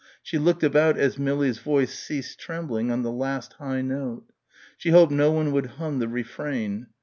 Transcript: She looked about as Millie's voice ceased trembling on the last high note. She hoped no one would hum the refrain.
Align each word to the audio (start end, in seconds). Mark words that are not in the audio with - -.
She 0.23 0.39
looked 0.39 0.63
about 0.63 0.97
as 0.97 1.19
Millie's 1.19 1.59
voice 1.59 1.93
ceased 1.93 2.39
trembling 2.39 2.89
on 2.89 3.03
the 3.03 3.11
last 3.11 3.53
high 3.59 3.83
note. 3.83 4.31
She 4.75 4.89
hoped 4.89 5.11
no 5.11 5.29
one 5.29 5.51
would 5.51 5.67
hum 5.77 5.99
the 5.99 6.07
refrain. 6.07 6.87